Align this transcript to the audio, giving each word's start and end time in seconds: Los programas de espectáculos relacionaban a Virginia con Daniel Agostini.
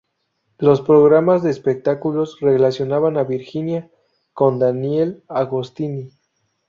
Los 0.57 0.81
programas 0.81 1.43
de 1.43 1.51
espectáculos 1.51 2.39
relacionaban 2.39 3.17
a 3.19 3.23
Virginia 3.23 3.91
con 4.33 4.57
Daniel 4.57 5.23
Agostini. 5.27 6.09